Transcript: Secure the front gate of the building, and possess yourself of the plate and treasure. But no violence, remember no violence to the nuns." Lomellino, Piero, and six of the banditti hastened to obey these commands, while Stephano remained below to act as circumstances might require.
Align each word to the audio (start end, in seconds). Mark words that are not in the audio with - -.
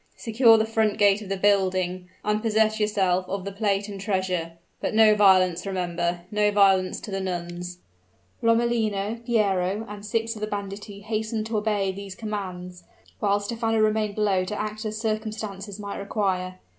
Secure 0.17 0.57
the 0.57 0.65
front 0.65 0.97
gate 0.97 1.21
of 1.21 1.29
the 1.29 1.37
building, 1.37 2.09
and 2.25 2.41
possess 2.41 2.79
yourself 2.79 3.23
of 3.29 3.45
the 3.45 3.51
plate 3.51 3.87
and 3.87 4.01
treasure. 4.01 4.53
But 4.79 4.95
no 4.95 5.13
violence, 5.13 5.63
remember 5.63 6.21
no 6.31 6.49
violence 6.49 6.99
to 7.01 7.11
the 7.11 7.19
nuns." 7.19 7.77
Lomellino, 8.41 9.23
Piero, 9.23 9.85
and 9.87 10.03
six 10.03 10.33
of 10.33 10.41
the 10.41 10.47
banditti 10.47 11.01
hastened 11.01 11.45
to 11.45 11.57
obey 11.57 11.91
these 11.91 12.15
commands, 12.15 12.83
while 13.19 13.39
Stephano 13.39 13.77
remained 13.77 14.15
below 14.15 14.43
to 14.43 14.59
act 14.59 14.85
as 14.85 14.97
circumstances 14.99 15.79
might 15.79 15.99
require. 15.99 16.57